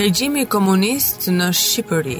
Regjimi 0.00 0.46
komunist 0.48 1.26
në 1.28 1.46
Shqipëri. 1.52 2.14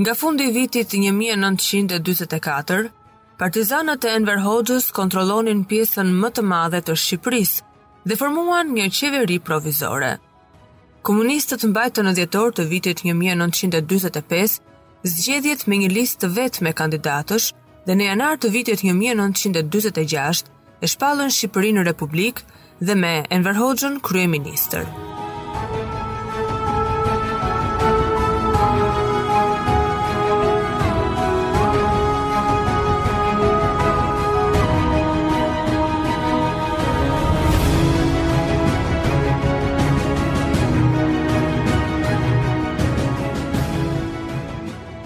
Nga 0.00 0.14
fundi 0.16 0.46
vitit 0.54 0.88
1944, 0.94 2.88
partizanët 3.36 4.06
e 4.06 4.16
Enver 4.16 4.40
Hoxhës 4.40 4.88
kontrollonin 5.00 5.66
pjesën 5.68 6.16
më 6.24 6.32
të 6.38 6.46
madhe 6.56 6.80
të 6.88 6.96
Shqipërisë 7.06 7.72
dhe 8.08 8.22
formuan 8.24 8.72
një 8.78 8.92
qeveri 9.00 9.42
provizore. 9.52 10.14
Komunistët 11.06 11.64
mbajtën 11.72 12.06
në 12.06 12.12
dhjetor 12.18 12.52
të 12.58 12.64
vitit 12.70 13.00
1945, 13.06 14.52
zgjedhjet 15.10 15.64
me 15.66 15.80
një 15.82 15.90
listë 15.96 16.22
të 16.22 16.30
vetë 16.36 16.64
me 16.68 16.74
kandidatësh 16.80 17.48
dhe 17.88 17.96
në 17.98 18.06
janar 18.12 18.38
të 18.38 18.50
vitit 18.56 18.84
1946, 18.90 20.44
e 20.82 20.90
shpallën 20.94 21.32
Shqipërinë 21.34 21.88
Republikë 21.90 22.46
dhe 22.86 22.98
me 23.02 23.16
Enver 23.38 23.58
Hoxhën 23.64 23.98
kryeministër. 24.10 24.86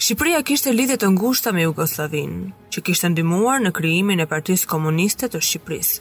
Shqipëria 0.00 0.42
kishte 0.48 0.72
lidhje 0.76 0.96
të 1.00 1.08
ngushta 1.14 1.52
me 1.56 1.62
Jugosllavinë, 1.66 2.50
që 2.72 2.82
kishte 2.84 3.08
ndihmuar 3.14 3.58
në 3.64 3.70
krijimin 3.78 4.18
e 4.24 4.30
Partisë 4.30 4.66
Komuniste 4.68 5.26
të 5.32 5.38
Shqipërisë. 5.44 6.00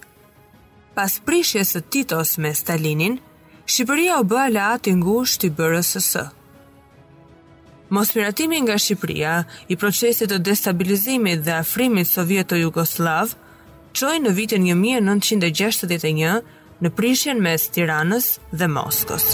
Pas 0.96 1.16
prishjes 1.28 1.68
së 1.76 1.80
Titos 1.96 2.30
me 2.44 2.50
Stalinin, 2.56 3.16
Shqipëria 3.72 4.16
u 4.20 4.24
bë 4.28 4.38
aleat 4.46 4.88
i 4.88 4.92
ngushtë 5.00 5.44
i 5.48 5.50
BRSS. 5.60 6.10
Mospiratimi 7.96 8.58
nga 8.66 8.76
Shqipëria 8.80 9.36
i 9.68 9.80
procesit 9.80 10.28
të 10.32 10.38
destabilizimit 10.50 11.40
dhe 11.48 11.54
afrimit 11.62 12.08
sovjet 12.08 12.48
të 12.52 12.56
Jugoslav 12.66 13.28
çoi 13.94 14.18
në 14.20 14.30
vitin 14.42 14.62
1961 14.74 16.44
në 16.80 16.90
prishjen 16.96 17.42
mes 17.44 17.66
Tiranës 17.76 18.28
dhe 18.56 18.68
Moskës. 18.72 19.34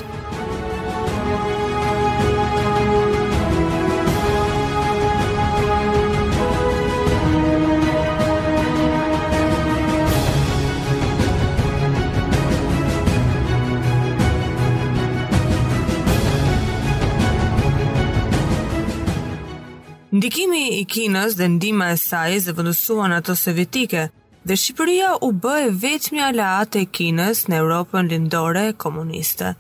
Ndikimi 20.16 20.60
i 20.80 20.84
Kinës 20.88 21.34
dhe 21.36 21.48
ndima 21.52 21.90
e 21.92 21.98
saj 22.00 22.38
zëvëndësuan 22.46 23.14
ato 23.18 23.34
sovietike 23.36 24.06
dhe 24.46 24.54
Shqipëria 24.56 25.10
u 25.26 25.32
bë 25.42 25.56
e 25.66 25.70
vetë 25.74 26.12
një 26.16 26.64
e 26.82 26.86
kines 26.86 27.48
në 27.50 27.56
Europën 27.62 28.08
lindore 28.12 28.74
komuniste. 28.78 29.56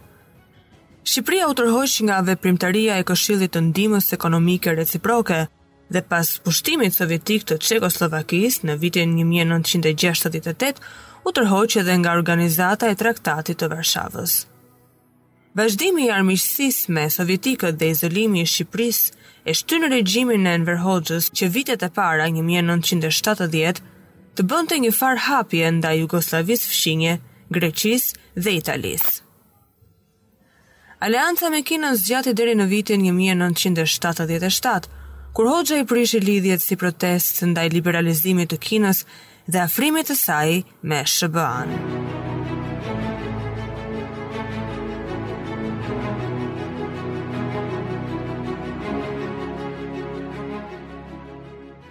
Shqipëria 1.05 1.47
u 1.49 1.55
tërhojsh 1.57 1.99
nga 2.05 2.19
veprimtaria 2.27 2.97
e 3.01 3.05
këshillit 3.09 3.51
të 3.55 3.61
ndimës 3.69 4.13
ekonomike 4.13 4.69
reciproke 4.75 5.47
dhe 5.89 6.01
pas 6.09 6.27
pushtimit 6.43 6.93
sovjetik 6.93 7.41
të 7.47 7.57
Čekoslovakis 7.65 8.59
në 8.61 8.75
vitin 8.81 9.15
1968, 9.17 10.79
u 11.25 11.29
tërhojsh 11.33 11.81
edhe 11.81 11.97
nga 12.01 12.13
organizata 12.19 12.89
e 12.91 12.95
traktatit 13.01 13.57
të 13.59 13.71
Varshavës. 13.73 14.33
Vazhdimi 15.57 16.05
i 16.05 16.11
armiqësis 16.11 16.83
me 16.93 17.07
sovjetikët 17.09 17.79
dhe 17.79 17.89
izolimi 17.95 18.43
i 18.45 18.49
Shqipëris 18.53 19.01
e 19.49 19.53
shty 19.53 19.81
në 19.81 19.89
regjimin 19.97 20.41
e 20.41 20.43
nënverhojgjës 20.51 21.31
që 21.37 21.49
vitet 21.57 21.87
e 21.89 21.89
para 21.89 22.29
1970 22.37 23.81
të 24.35 24.43
bënte 24.51 24.75
një 24.83 24.89
far 24.91 25.19
hapje 25.29 25.69
nda 25.77 25.93
Jugoslavis 25.95 26.65
fshinje, 26.69 27.17
Greqis 27.55 28.09
dhe 28.35 28.51
Italis. 28.59 29.05
Aleanta 30.99 31.49
me 31.53 31.61
Kinën 31.63 31.95
zgjati 31.95 32.33
deri 32.33 32.55
në 32.57 32.65
vitin 32.71 33.01
1977, 33.05 34.89
kur 35.35 35.47
Hoxha 35.51 35.77
i 35.79 35.85
prishi 35.85 36.19
lidhjet 36.23 36.63
si 36.63 36.75
protest 36.79 37.43
ndaj 37.51 37.69
liberalizimit 37.69 38.51
të 38.51 38.59
Kinës 38.67 39.05
dhe 39.47 39.63
afrimit 39.63 40.09
të 40.11 40.15
saj 40.19 40.61
me 40.81 41.01
sba 41.07 41.49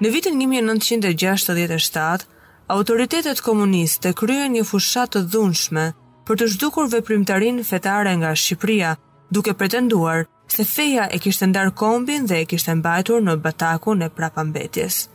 Në 0.05 0.11
vitin 0.12 0.37
1967, 0.37 2.26
autoritetet 2.71 3.37
komuniste 3.45 4.13
kryen 4.17 4.55
një 4.57 4.65
fushat 4.65 5.13
të 5.15 5.25
dhunshme 5.35 5.91
për 6.25 6.39
të 6.41 6.47
zhdukur 6.55 6.89
veprimtarin 6.93 7.61
fetare 7.65 8.15
nga 8.21 8.31
Shqipëria, 8.33 8.95
duke 9.31 9.53
pretenduar 9.55 10.25
se 10.49 10.65
feja 10.65 11.05
e 11.13 11.19
kishtë 11.21 11.51
ndarë 11.51 11.75
kombin 11.81 12.27
dhe 12.31 12.41
e 12.43 12.47
kishtë 12.49 12.79
mbajtur 12.81 13.21
në 13.27 13.37
bataku 13.45 13.95
në 13.99 14.09
prapambetjes. 14.17 15.09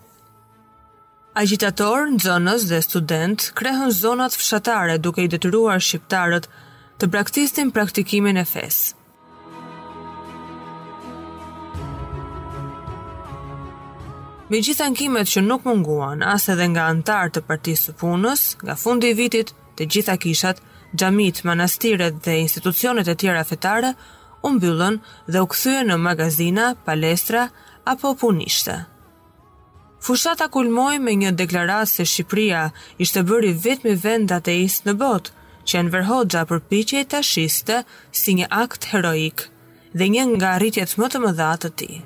Agitator, 1.40 2.10
nëzënës 2.12 2.68
dhe 2.70 2.80
student 2.86 3.50
krehën 3.58 3.94
zonat 3.96 4.36
fshatare 4.38 4.98
duke 5.00 5.24
i 5.26 5.30
detyruar 5.32 5.82
shqiptarët 5.82 6.50
të 7.00 7.10
praktistin 7.14 7.70
praktikimin 7.72 8.38
e 8.42 8.46
fesë. 8.46 8.99
Me 14.50 14.58
gjithë 14.66 14.82
ankimet 14.90 15.28
që 15.30 15.42
nuk 15.46 15.66
munguan, 15.68 16.24
as 16.26 16.48
edhe 16.50 16.66
nga 16.74 16.88
antarë 16.90 17.34
të 17.36 17.42
partisë 17.50 17.92
të 17.92 18.00
punës, 18.02 18.44
nga 18.66 18.74
fundi 18.84 19.12
i 19.14 19.18
vitit, 19.20 19.52
të 19.78 19.86
gjitha 19.94 20.16
kishat, 20.24 20.62
gjamit, 20.98 21.44
manastiret 21.46 22.18
dhe 22.26 22.34
institucionet 22.46 23.08
e 23.08 23.16
tjera 23.22 23.44
fetare 23.46 23.92
u 24.42 24.54
mbyllën 24.56 24.98
dhe 25.30 25.44
u 25.46 25.50
kthyen 25.54 25.92
në 25.92 26.00
magazina, 26.08 26.66
palestra 26.88 27.44
apo 27.94 28.16
punishte. 28.24 28.80
Fushata 30.02 30.50
kulmoi 30.58 30.98
me 31.06 31.14
një 31.22 31.36
deklaratë 31.44 31.94
se 31.94 32.10
Shqipëria 32.10 32.64
ishte 33.06 33.22
bërë 33.30 33.52
i 33.52 33.56
vetmi 33.68 33.94
vend 34.08 34.34
ateist 34.40 34.90
në 34.90 34.98
botë, 35.04 35.34
që 35.70 35.84
në 35.86 35.92
verhoxha 36.00 36.42
përpiqej 36.56 37.06
tashiste 37.14 37.84
si 38.20 38.34
një 38.42 38.48
akt 38.66 38.90
heroik 38.96 39.46
dhe 39.98 40.08
një 40.16 40.24
nga 40.38 40.58
rritjet 40.58 40.96
më 40.98 41.10
të 41.14 41.22
mëdha 41.28 41.56
të 41.66 41.76
tij. 41.80 42.00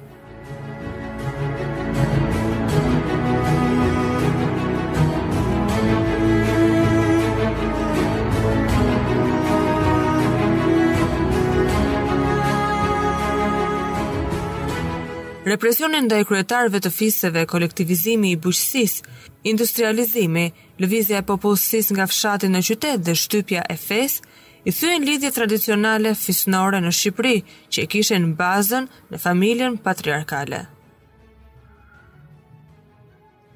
Represioni 15.44 16.00
ndaj 16.06 16.22
kryetarëve 16.28 16.80
të 16.86 16.90
fisëve, 16.96 17.42
kolektivizimi 17.52 18.30
i 18.32 18.38
bujqësisë, 18.40 19.16
industrializimi, 19.52 20.46
lëvizja 20.80 21.20
e 21.20 21.26
popullsisë 21.28 21.98
nga 21.98 22.06
fshati 22.08 22.48
në 22.52 22.62
qytet 22.64 23.02
dhe 23.04 23.16
shtypja 23.20 23.66
e 23.70 23.76
fesë 23.76 24.24
i 24.64 24.72
thyen 24.72 25.04
lidhje 25.04 25.34
tradicionale 25.36 26.14
fisnore 26.16 26.80
në 26.86 26.94
Shqipëri 26.96 27.44
që 27.68 27.84
e 27.84 27.90
kishen 27.92 28.30
bazën 28.40 28.88
në 29.12 29.20
familjen 29.26 29.76
patriarkale. 29.86 30.62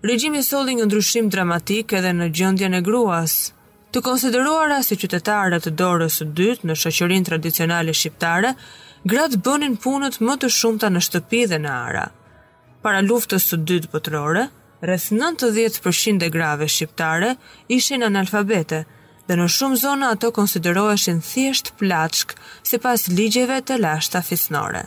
Regjimi 0.04 0.42
solli 0.44 0.76
një 0.82 0.90
ndryshim 0.92 1.30
dramatik 1.32 1.96
edhe 2.02 2.12
në 2.20 2.28
gjendjen 2.36 2.76
e 2.76 2.84
gruas. 2.84 3.38
Të 3.96 4.04
konsideruara 4.10 4.82
si 4.84 5.00
qytetare 5.00 5.62
të 5.64 5.72
dorës 5.80 6.20
së 6.20 6.28
dytë 6.42 6.68
në 6.68 6.76
shoqërinë 6.84 7.30
tradicionale 7.32 7.96
shqiptare, 7.96 8.52
gratë 9.08 9.38
bënin 9.46 9.76
punët 9.84 10.18
më 10.26 10.34
të 10.42 10.48
shumta 10.58 10.88
në 10.92 11.02
shtëpi 11.06 11.40
dhe 11.52 11.60
në 11.64 11.72
ara. 11.90 12.06
Para 12.84 13.00
luftës 13.10 13.46
së 13.50 13.60
dytë 13.70 13.92
botërore, 13.94 14.44
rreth 14.88 15.06
90% 15.22 16.26
e 16.28 16.32
grave 16.36 16.68
shqiptare 16.74 17.32
ishin 17.78 18.04
analfabete 18.10 18.82
dhe 19.30 19.40
në 19.40 19.48
shumë 19.58 19.82
zona 19.86 20.12
ato 20.18 20.34
konsideroheshin 20.42 21.24
thjesht 21.30 21.72
plaçk 21.80 22.36
sipas 22.74 23.08
ligjeve 23.22 23.62
të 23.72 23.80
lashta 23.86 24.22
fisnore. 24.28 24.86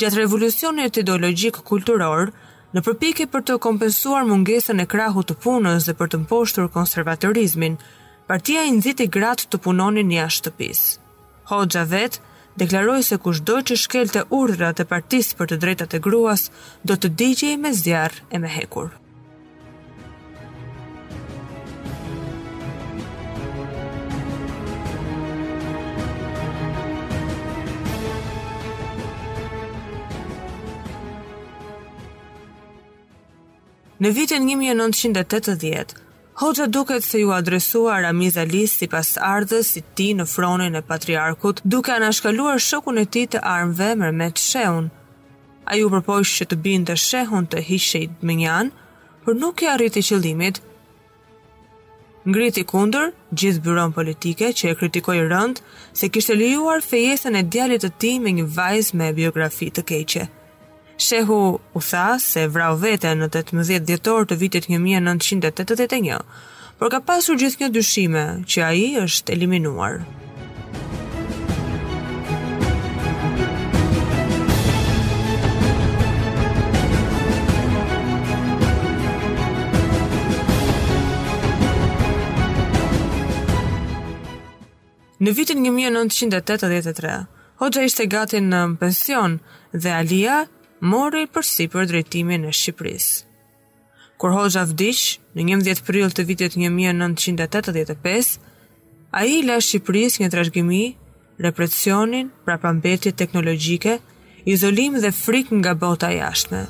gjatë 0.00 0.20
revolucionit 0.22 0.96
ideologjik 1.02 1.58
kulturor, 1.70 2.30
në 2.74 2.80
përpjekje 2.86 3.26
për 3.32 3.42
të 3.48 3.56
kompensuar 3.66 4.24
mungesën 4.28 4.80
e 4.82 4.86
krahut 4.92 5.28
të 5.30 5.36
punës 5.44 5.88
dhe 5.88 5.96
për 5.98 6.12
të 6.12 6.20
mposhtur 6.24 6.70
konservatorizmin, 6.76 7.76
partia 8.30 8.62
i 8.68 8.72
nxiti 8.76 9.08
gratë 9.16 9.50
të 9.52 9.60
punonin 9.64 10.08
një 10.12 10.22
ashtë 10.28 10.42
shtëpis. 10.52 10.82
Hoxha 11.52 11.84
vetë 11.92 12.24
deklaroj 12.62 13.00
se 13.10 13.20
kush 13.24 13.42
do 13.50 13.60
që 13.68 13.80
shkel 13.84 14.12
të 14.14 14.24
urdrat 14.40 14.80
e 14.84 14.88
partis 14.94 15.34
për 15.38 15.52
të 15.52 15.60
drejtat 15.66 15.98
e 15.98 16.02
gruas, 16.08 16.48
do 16.88 16.96
të 16.96 17.12
digje 17.20 17.54
me 17.66 17.76
zjarë 17.82 18.24
e 18.34 18.44
me 18.44 18.56
hekur. 18.58 18.90
në 34.00 34.10
vitin 34.16 34.46
1980, 34.48 35.92
Hoxha 36.40 36.64
duket 36.72 37.04
se 37.04 37.18
ju 37.20 37.32
adresua 37.36 37.98
Ramiz 38.00 38.38
Ali 38.40 38.62
si 38.72 38.86
pas 38.88 39.10
ardhës 39.30 39.72
si 39.74 39.82
ti 39.98 40.06
në 40.16 40.24
fronin 40.30 40.78
e 40.78 40.80
patriarkut, 40.88 41.60
duke 41.68 41.92
anashkaluar 41.92 42.56
shokun 42.64 43.02
e 43.02 43.04
ti 43.12 43.26
të 43.28 43.42
armëve 43.42 44.30
të 44.30 44.40
sheun. 44.44 44.88
A 45.68 45.76
ju 45.76 45.90
përpojsh 45.92 46.32
që 46.38 46.46
të 46.48 46.58
bindë 46.64 46.92
të 46.92 46.96
shehun 47.04 47.46
të 47.52 47.60
hishejt 47.68 48.24
më 48.24 48.38
njanë, 48.40 48.70
për 49.24 49.36
nuk 49.44 49.62
e 49.66 49.70
arriti 49.74 50.02
qëllimit, 50.08 50.62
Ngriti 52.28 52.64
kundër, 52.68 53.12
gjithë 53.32 53.60
byron 53.64 53.94
politike 53.96 54.50
që 54.52 54.66
e 54.72 54.76
kritikoj 54.76 55.22
rënd, 55.30 55.62
se 55.98 56.10
kishtë 56.12 56.34
lijuar 56.36 56.82
fejesën 56.84 57.36
e 57.36 57.42
djalit 57.48 57.86
të 57.86 57.90
ti 58.02 58.10
me 58.20 58.34
një 58.36 58.44
vajzë 58.58 58.98
me 59.00 59.08
biografi 59.16 59.70
të 59.72 59.80
keqe. 59.88 60.26
Shehu 61.00 61.58
u 61.74 61.80
tha 61.80 62.18
se 62.20 62.44
vrau 62.52 62.74
vete 62.76 63.08
në 63.16 63.30
18 63.32 63.80
djetor 63.88 64.26
të 64.28 64.36
vitit 64.36 64.66
1981, 64.68 66.18
por 66.76 66.92
ka 66.92 67.00
pasur 67.08 67.38
gjithë 67.40 67.62
një 67.64 67.70
dyshime 67.76 68.24
që 68.44 68.66
a 68.66 68.72
i 68.76 68.84
është 69.06 69.32
eliminuar. 69.32 70.02
Në 85.20 85.32
vitin 85.36 85.64
1983, 85.64 87.16
Hoxha 87.60 87.82
ishte 87.84 88.06
gati 88.08 88.38
në 88.40 88.60
pension 88.80 89.34
dhe 89.74 89.90
Alia 89.92 90.36
mori 90.80 91.24
për 91.36 91.44
si 91.44 91.66
për 91.68 91.86
drejtimin 91.90 92.44
e 92.48 92.52
Shqipërisë. 92.56 93.16
Kur 94.20 94.32
Hoxha 94.36 94.62
vdish 94.68 95.18
në 95.36 95.44
11 95.60 95.82
prill 95.86 96.10
të 96.12 96.24
vitit 96.28 96.56
1985, 96.56 98.40
ai 99.12 99.42
la 99.46 99.58
Shqipëris 99.60 100.20
një 100.20 100.30
trashëgimi, 100.34 100.82
represionin, 101.46 102.30
prapambetit 102.44 103.16
teknologjike, 103.16 103.98
izolim 104.44 105.00
dhe 105.00 105.12
frikë 105.22 105.60
nga 105.60 105.74
bota 105.76 106.12
jashtme. 106.12 106.66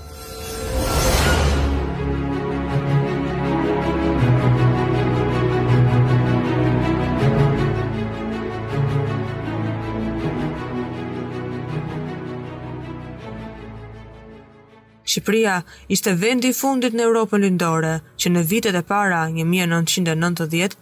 Shqipëria 15.20 15.62
ishte 15.92 16.12
vendi 16.16 16.48
i 16.50 16.54
fundit 16.56 16.94
në 16.96 17.02
Europën 17.04 17.42
Lindore, 17.44 17.90
që 18.16 18.30
në 18.32 18.42
vitet 18.48 18.76
e 18.78 18.82
para 18.88 19.26
1990 19.28 20.76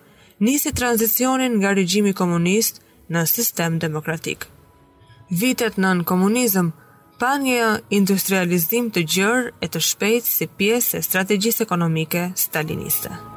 nisi 0.46 0.73
tranzicionin 0.79 1.56
nga 1.58 1.75
regjimi 1.75 2.14
komunist 2.14 2.81
në 3.11 3.25
sistem 3.35 3.81
demokratik. 3.82 4.46
Vitet 5.31 5.79
në 5.82 5.94
në 6.00 6.05
komunizm 6.08 6.70
pa 7.19 7.32
një 7.43 7.64
industrializim 7.99 8.93
të 8.94 9.02
gjërë 9.17 9.50
e 9.64 9.70
të 9.75 9.82
shpejt 9.90 10.31
si 10.31 10.46
pjesë 10.58 11.00
e 11.02 11.06
strategjisë 11.08 11.67
ekonomike 11.67 12.29
staliniste. 12.38 13.28